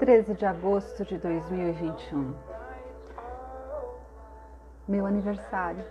[0.00, 2.34] 13 de agosto de 2021.
[4.88, 5.84] Meu aniversário.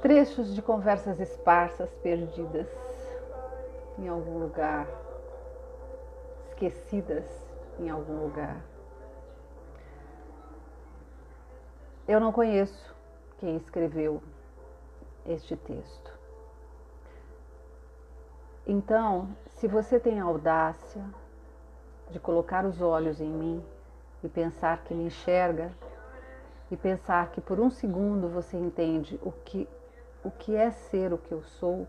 [0.00, 2.66] Trechos de conversas esparsas perdidas
[3.98, 4.86] em algum lugar,
[6.48, 7.26] esquecidas
[7.78, 8.56] em algum lugar.
[12.08, 12.96] Eu não conheço
[13.36, 14.22] quem escreveu
[15.26, 16.18] este texto.
[18.66, 19.28] Então,
[19.58, 21.04] se você tem audácia
[22.10, 23.64] de colocar os olhos em mim
[24.22, 25.72] e pensar que me enxerga
[26.70, 29.68] e pensar que por um segundo você entende o que
[30.24, 31.86] o que é ser o que eu sou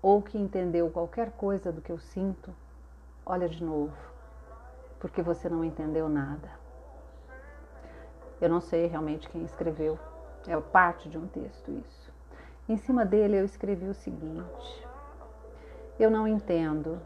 [0.00, 2.54] ou que entendeu qualquer coisa do que eu sinto,
[3.26, 3.96] olha de novo,
[5.00, 6.48] porque você não entendeu nada.
[8.40, 9.98] Eu não sei realmente quem escreveu,
[10.46, 12.12] é parte de um texto isso.
[12.68, 14.86] Em cima dele eu escrevi o seguinte:
[15.98, 17.00] Eu não entendo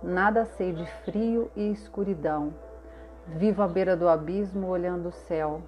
[0.00, 2.54] Nada sei de frio e escuridão.
[3.26, 5.60] Vivo à beira do abismo olhando o céu.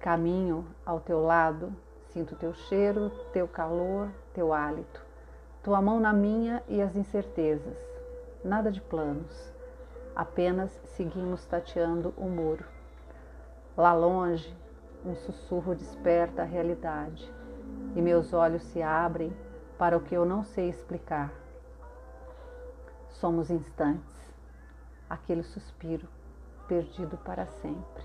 [0.00, 1.72] Caminho ao teu lado,
[2.08, 5.00] sinto teu cheiro, teu calor, teu hálito.
[5.62, 7.78] Tua mão na minha e as incertezas.
[8.42, 9.52] Nada de planos.
[10.12, 12.64] Apenas seguimos tateando o muro.
[13.76, 14.52] Lá longe,
[15.04, 17.32] um sussurro desperta a realidade
[17.94, 19.32] e meus olhos se abrem
[19.78, 21.45] para o que eu não sei explicar
[23.20, 24.14] Somos instantes,
[25.08, 26.06] aquele suspiro
[26.68, 28.04] perdido para sempre.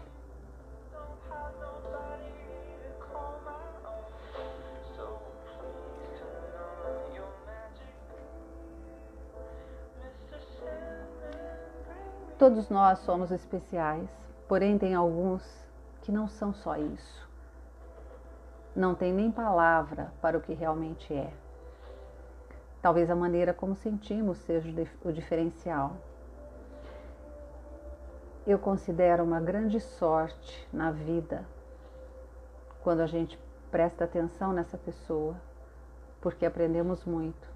[12.39, 14.09] Todos nós somos especiais,
[14.47, 15.43] porém tem alguns
[16.01, 17.29] que não são só isso.
[18.73, 21.40] Não tem nem palavra para o que realmente é.
[22.81, 24.69] Talvez a maneira como sentimos seja
[25.03, 25.95] o diferencial.
[28.45, 31.45] Eu considero uma grande sorte na vida
[32.81, 33.37] quando a gente
[33.69, 35.35] presta atenção nessa pessoa,
[36.19, 37.47] porque aprendemos muito.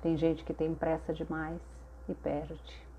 [0.00, 1.60] Tem gente que tem pressa demais
[2.08, 2.89] e perde.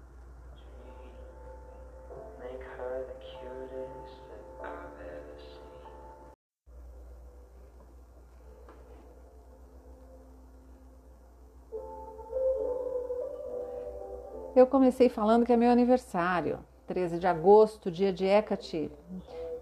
[14.54, 18.92] Eu comecei falando que é meu aniversário, 13 de agosto, dia de Hecate,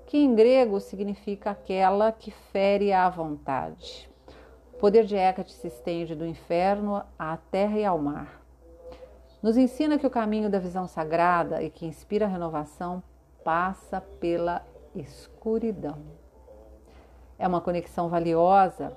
[0.07, 4.09] que em grego significa aquela que fere à vontade.
[4.73, 8.41] O poder de Hecate se estende do inferno à terra e ao mar.
[9.43, 13.03] Nos ensina que o caminho da visão sagrada e que inspira a renovação
[13.43, 15.99] passa pela escuridão.
[17.37, 18.91] É uma conexão valiosa,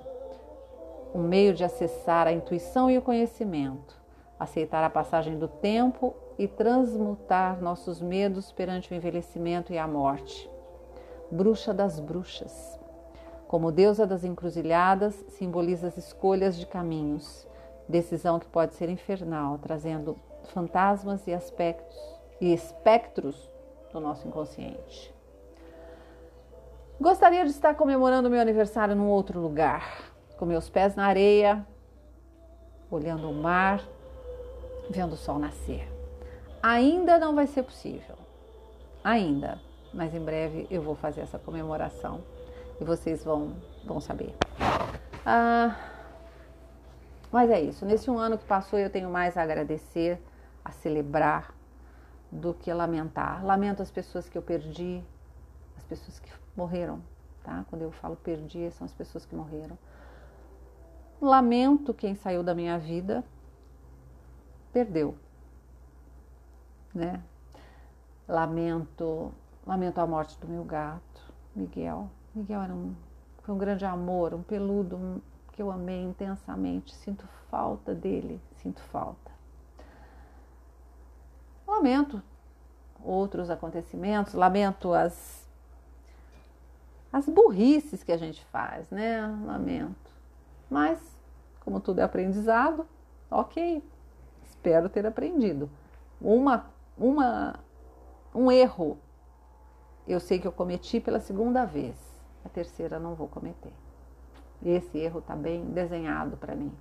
[1.13, 4.02] um meio de acessar a intuição e o conhecimento
[4.39, 10.49] aceitar a passagem do tempo e transmutar nossos medos perante o envelhecimento e a morte.
[11.31, 12.79] Bruxa das bruxas.
[13.47, 17.47] Como deusa das encruzilhadas, simboliza as escolhas de caminhos,
[17.87, 21.95] decisão que pode ser infernal, trazendo fantasmas e aspectos
[22.41, 23.49] e espectros
[23.91, 25.13] do nosso inconsciente.
[26.99, 31.65] Gostaria de estar comemorando meu aniversário num outro lugar, com meus pés na areia,
[32.89, 33.83] olhando o mar
[34.89, 35.91] vendo o sol nascer.
[36.61, 38.15] Ainda não vai ser possível,
[39.03, 39.59] ainda,
[39.93, 42.23] mas em breve eu vou fazer essa comemoração
[42.79, 43.55] e vocês vão,
[43.85, 44.33] vão saber.
[45.25, 45.75] Ah,
[47.31, 50.21] mas é isso, nesse um ano que passou eu tenho mais a agradecer,
[50.63, 51.53] a celebrar
[52.31, 53.45] do que lamentar.
[53.45, 55.03] Lamento as pessoas que eu perdi,
[55.77, 57.01] as pessoas que morreram,
[57.43, 57.65] tá?
[57.69, 59.77] Quando eu falo perdi, são as pessoas que morreram.
[61.21, 63.23] Lamento quem saiu da minha vida,
[64.73, 65.15] perdeu,
[66.93, 67.21] né?
[68.27, 69.31] Lamento,
[69.65, 71.21] lamento a morte do meu gato,
[71.55, 72.09] Miguel.
[72.33, 72.95] Miguel era um,
[73.43, 75.21] foi um grande amor, um peludo um,
[75.51, 76.93] que eu amei intensamente.
[76.95, 79.31] Sinto falta dele, sinto falta.
[81.67, 82.21] Lamento
[83.03, 85.43] outros acontecimentos, lamento as
[87.11, 89.21] as burrices que a gente faz, né?
[89.45, 90.11] Lamento.
[90.67, 90.99] Mas,
[91.59, 92.87] como tudo é aprendizado,
[93.29, 93.83] ok,
[94.63, 95.69] espero ter aprendido.
[96.21, 96.67] Uma,
[96.97, 97.59] uma,
[98.33, 98.97] um erro
[100.07, 101.95] eu sei que eu cometi pela segunda vez,
[102.43, 103.71] a terceira não vou cometer.
[104.61, 106.71] Esse erro está bem desenhado para mim.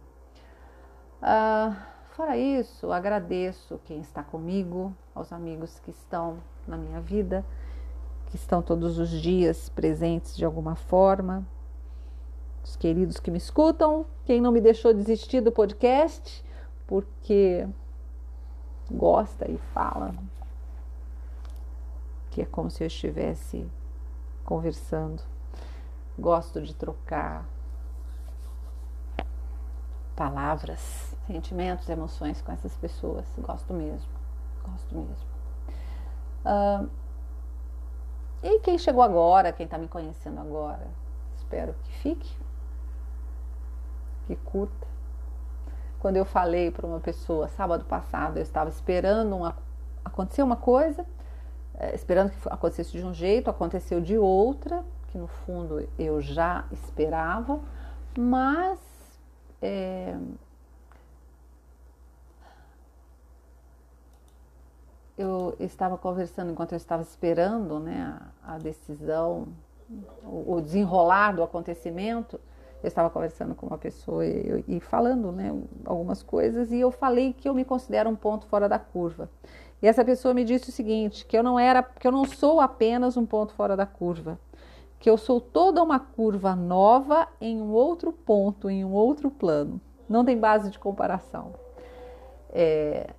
[1.21, 7.45] Ah, fora isso, agradeço quem está comigo, aos amigos que estão na minha vida,
[8.27, 11.47] que estão todos os dias presentes de alguma forma,
[12.65, 16.45] os queridos que me escutam, quem não me deixou desistir do podcast,
[16.87, 17.69] porque
[18.91, 20.15] gosta e fala
[22.31, 23.71] que é como se eu estivesse
[24.45, 25.23] conversando.
[26.19, 27.47] Gosto de trocar
[30.17, 33.27] palavras, sentimentos, emoções com essas pessoas.
[33.39, 34.09] Gosto mesmo,
[34.65, 35.33] gosto mesmo.
[36.45, 36.91] Uh,
[38.43, 40.87] e quem chegou agora, quem está me conhecendo agora,
[41.37, 42.37] espero que fique,
[44.27, 44.87] que curta.
[46.03, 49.57] Quando eu falei para uma pessoa sábado passado, eu estava esperando uma,
[50.05, 51.07] acontecer uma coisa,
[51.79, 56.65] é, esperando que acontecesse de um jeito, aconteceu de outra, que no fundo eu já
[56.73, 57.61] esperava,
[58.19, 58.81] mas
[59.63, 60.17] é,
[65.17, 69.47] eu estava conversando enquanto eu estava esperando né, a, a decisão,
[70.25, 72.41] o, o, desenrolar do acontecimento.
[72.83, 77.33] Eu estava conversando com uma pessoa e, e, falando né, algumas coisas, e eu falei
[77.33, 79.31] que eu me considero um ponto fora da curva.
[79.81, 82.61] E essa pessoa me disse o seguinte: que eu não era, que eu não sou
[82.61, 84.39] apenas um ponto fora da curva,
[84.99, 89.81] que eu sou toda uma curva nova em um outro ponto, em um outro plano.
[90.09, 91.55] Não tem base de comparação.
[92.51, 93.11] É,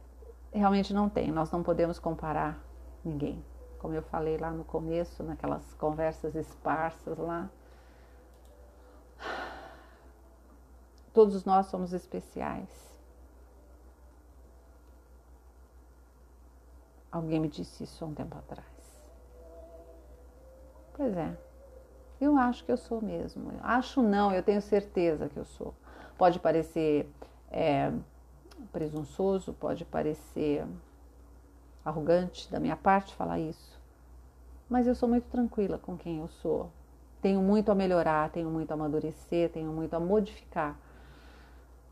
[0.54, 1.32] realmente não tem.
[1.32, 2.62] Nós não podemos comparar
[3.04, 3.44] ninguém.
[3.80, 7.50] Como eu falei lá no começo, naquelas conversas esparsas lá.
[11.14, 12.70] Todos nós somos especiais.
[17.12, 18.68] Alguém me disse isso há um tempo atrás.
[20.96, 21.38] Pois é,
[22.20, 23.52] eu acho que eu sou mesmo.
[23.62, 25.74] Acho não, eu tenho certeza que eu sou.
[26.18, 27.08] Pode parecer
[27.52, 27.92] é,
[28.72, 30.66] presunçoso, pode parecer
[31.86, 33.80] arrogante da minha parte falar isso,
[34.70, 36.72] mas eu sou muito tranquila com quem eu sou.
[37.22, 40.78] Tenho muito a melhorar, tenho muito a amadurecer, tenho muito a modificar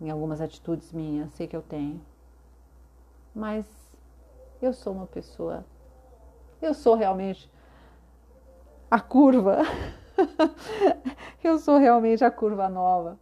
[0.01, 2.01] em algumas atitudes minhas, sei que eu tenho.
[3.33, 3.65] Mas
[4.62, 5.63] eu sou uma pessoa,
[6.62, 7.50] eu sou realmente
[8.89, 9.59] a curva.
[11.42, 13.18] eu sou realmente a curva nova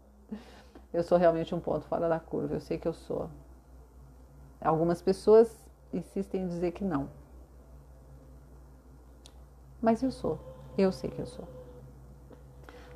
[0.92, 3.30] eu sou realmente um ponto fora da curva, eu sei que eu sou.
[4.60, 7.10] Algumas pessoas insistem em dizer que não.
[9.82, 10.40] Mas eu sou,
[10.78, 11.48] eu sei que eu sou.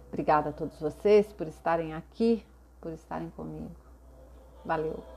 [0.07, 2.45] Obrigada a todos vocês por estarem aqui,
[2.83, 3.71] por estarem comigo.
[4.65, 5.12] Valeu!